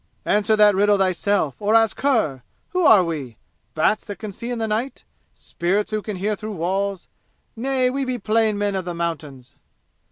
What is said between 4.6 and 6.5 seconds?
night? Spirits, who can hear